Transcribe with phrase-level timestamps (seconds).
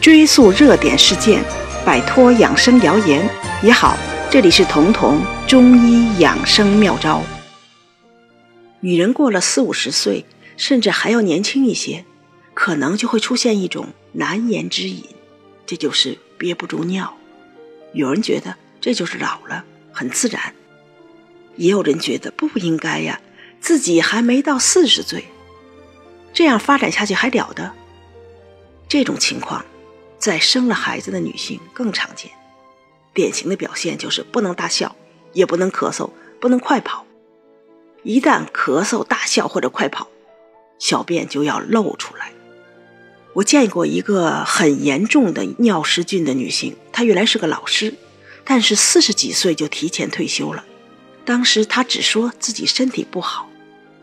[0.00, 1.42] 追溯热点事件，
[1.84, 3.26] 摆脱养生谣言
[3.62, 3.96] 也好。
[4.30, 7.22] 这里是彤彤中医养生妙招。
[8.80, 10.26] 女人过了四五十岁，
[10.56, 12.04] 甚至还要年轻一些，
[12.52, 15.04] 可能就会出现一种难言之隐，
[15.64, 17.16] 这就是憋不住尿。
[17.92, 20.40] 有人觉得这就是老了，很自然；
[21.56, 23.20] 也有人觉得不应该呀，
[23.60, 25.24] 自己还没到四十岁，
[26.32, 27.72] 这样发展下去还了得？
[28.88, 29.64] 这种情况。
[30.24, 32.30] 在生了孩子的女性更常见，
[33.12, 34.96] 典型的表现就是不能大笑，
[35.34, 36.08] 也不能咳嗽，
[36.40, 37.04] 不能快跑。
[38.04, 40.08] 一旦咳嗽、大笑或者快跑，
[40.78, 42.32] 小便就要漏出来。
[43.34, 47.92] 我见过一个很严重的尿失禁的女性，她原来是个老师，
[48.46, 50.64] 但是四十几岁就提前退休了。
[51.26, 53.50] 当时她只说自己身体不好，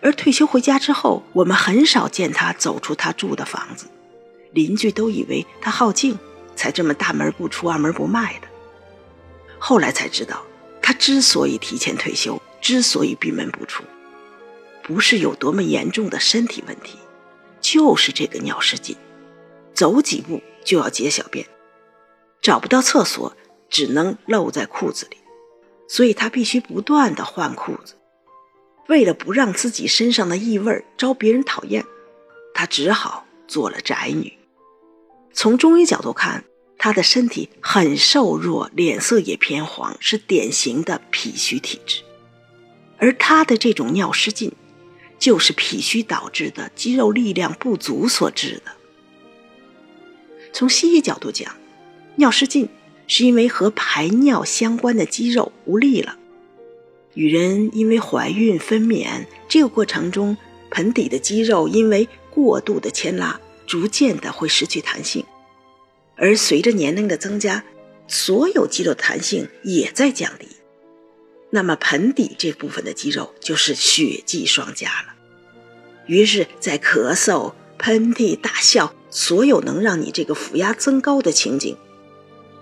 [0.00, 3.86] 而退休回家之后，我们很少见她走出她住的房子。
[4.54, 6.18] 邻居都以为他好静，
[6.54, 8.48] 才这么大门不出二门不迈的。
[9.58, 10.44] 后来才知道，
[10.80, 13.82] 他之所以提前退休，之所以闭门不出，
[14.82, 16.98] 不是有多么严重的身体问题，
[17.60, 18.96] 就是这个尿失禁，
[19.74, 21.46] 走几步就要解小便，
[22.40, 23.36] 找不到厕所，
[23.68, 25.16] 只能漏在裤子里，
[25.88, 27.94] 所以他必须不断的换裤子。
[28.86, 31.84] 为了不让自己身上的异味招别人讨厌，
[32.52, 34.32] 他只好做了宅女。
[35.34, 36.44] 从中医角度看，
[36.78, 42.02] 他的身体很瘦弱，脸色也偏黄，是典型的脾虚体质。
[42.98, 44.52] 而他的这种尿失禁，
[45.18, 48.72] 就是脾虚导致的肌肉力量不足所致的。
[50.52, 51.52] 从西医角度讲，
[52.14, 52.68] 尿失禁
[53.08, 56.16] 是因为和排尿相关的肌肉无力了。
[57.14, 60.36] 女人因为怀孕分娩这个过程中，
[60.70, 63.40] 盆底的肌肉因为过度的牵拉。
[63.66, 65.24] 逐渐的会失去弹性，
[66.16, 67.64] 而随着年龄的增加，
[68.06, 70.48] 所有肌肉弹性也在降低。
[71.50, 75.14] 那么盆底这部分的肌肉就是血迹双加了。
[76.06, 81.76] 于是，在咳嗽、喷嚏、大笑，所有能让你这个腹压增高的情景，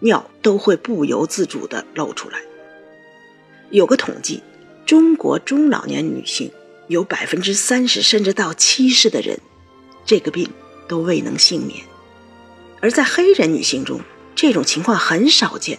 [0.00, 2.40] 尿都会不由自主的漏出来。
[3.70, 4.42] 有个统计，
[4.86, 6.52] 中国中老年女性
[6.86, 9.38] 有百分之三十甚至到七十的人，
[10.04, 10.48] 这个病。
[10.88, 11.84] 都未能幸免，
[12.80, 14.00] 而在黑人女性中，
[14.34, 15.78] 这种情况很少见。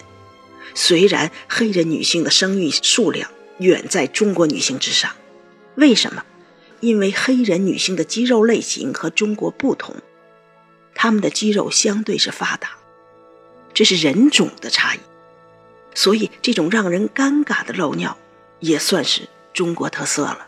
[0.73, 5.11] 虽然黑人女性的生育数量远在中国女性之上，
[5.75, 6.23] 为什么？
[6.79, 9.95] 因为黑人女性的肌肉类型和中国不同，
[10.93, 12.77] 她们的肌肉相对是发达，
[13.73, 14.99] 这是人种的差异。
[15.95, 18.15] 所以，这种让人尴尬的漏尿，
[18.59, 20.47] 也算是中国特色了。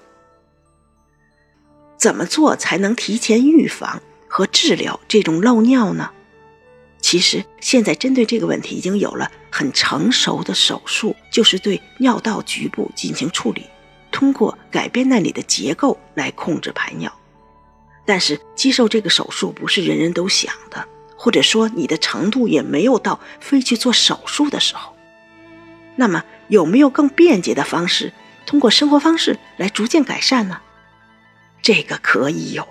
[1.97, 3.99] 怎么做才能提前预防？
[4.39, 6.11] 和治疗这种漏尿呢？
[7.01, 13.65] 其实现在针对这个问题已经有了很成熟的手术，就是对尿道局部进行处理，
[14.13, 17.13] 通过改变那里的结构来控制排尿。
[18.05, 24.95] 但是接受这个手术不是人人都想的，或者说你的程度也没有到非去做手术的时候。
[25.97, 28.13] 那么有没有更便捷的方式，
[28.45, 30.61] 通过生活方式来逐渐改善呢？
[31.61, 32.65] 这个可以有。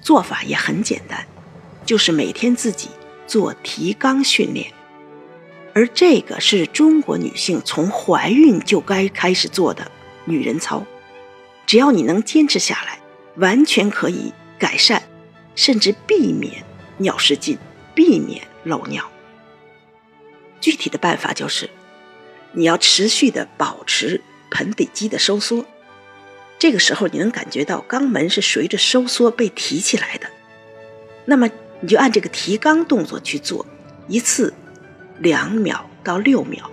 [0.00, 1.26] 做法也很简单，
[1.84, 2.88] 就是每天自己
[3.26, 4.72] 做提肛训练，
[5.74, 9.90] 而这个是中国女性从怀孕就该开始做的
[10.24, 10.84] 女人操。
[11.66, 12.98] 只要你能坚持下来，
[13.36, 15.02] 完全可以改善，
[15.54, 16.64] 甚至避免
[16.98, 17.58] 尿失禁，
[17.94, 19.08] 避免漏尿。
[20.60, 21.70] 具体的办法就是，
[22.52, 25.64] 你要持续的保持盆底肌的收缩。
[26.60, 30.28] 这个时候，你能感觉到肛门是随着收缩被提起来的，
[31.24, 31.48] 那么
[31.80, 33.64] 你就按这个提肛动作去做，
[34.08, 34.52] 一次
[35.20, 36.70] 两秒到六秒，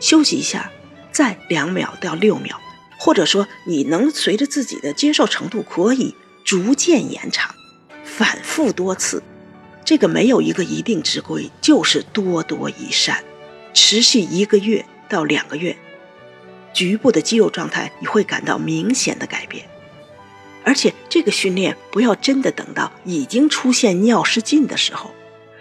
[0.00, 0.72] 休息一下，
[1.12, 2.60] 再两秒到六秒，
[2.98, 7.54] 或者说你能随着自己的接受程度可以逐渐延长，
[8.02, 9.22] 反复多次，
[9.84, 13.22] 这个没有一个一定之规，就是多多益善，
[13.72, 15.76] 持续一个月到两个月。
[16.72, 19.64] 局部的肌肉状态，你会感到明显的改变，
[20.64, 25.10] 而且这个训练不要真的等到已经出现尿失禁的时候。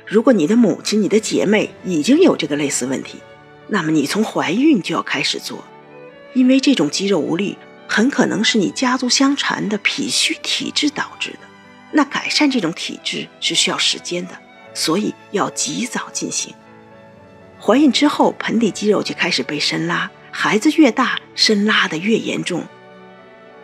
[0.05, 3.19] 如果你的母亲、你的姐妹已经有这个类似问题，
[3.67, 5.63] 那么你从怀孕就要开始做，
[6.33, 7.57] 因为这种肌肉无力
[7.87, 11.39] 很可能是你家族相传的脾虚体质导致的。
[11.93, 14.37] 那改善这种体质是需要时间的，
[14.73, 16.53] 所以要及早进行。
[17.59, 20.09] 怀孕之后，盆底肌肉就开始被伸拉。
[20.31, 22.65] 孩子越大，伸拉的越严重，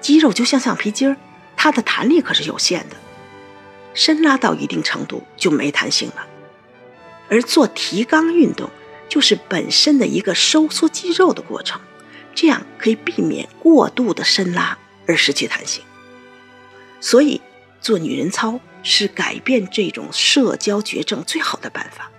[0.01, 1.17] 肌肉就像橡皮筋儿，
[1.55, 2.95] 它的弹力可是有限的，
[3.93, 6.27] 伸拉到一定程度就没弹性了。
[7.29, 8.69] 而做提肛运动
[9.09, 11.81] 就是本身的一个收缩肌肉的过程，
[12.35, 14.77] 这样可以避免过度的伸拉
[15.07, 15.83] 而失去弹性。
[16.99, 17.41] 所以
[17.81, 22.11] 做女人操是改变这种社交绝症最好的办法。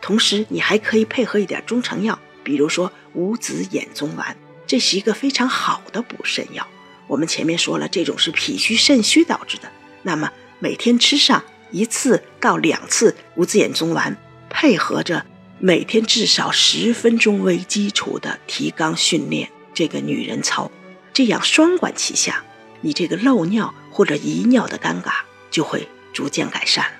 [0.00, 6.66] 同时，你还可以配合一点中成药，比如说五子衍宗丸，这是一个非常好的补肾药。
[7.06, 9.70] 我们前面说了，这种是脾虚肾虚导致的，
[10.02, 14.16] 那么每天吃上一次到两次五子衍宗丸，
[14.48, 15.26] 配合着
[15.58, 20.70] 每天至少十分钟为基础的提肛训练，这个女人操，
[21.12, 22.44] 这样双管齐下，
[22.80, 25.12] 你这个漏尿或者遗尿的尴尬
[25.50, 26.99] 就会逐渐改善了。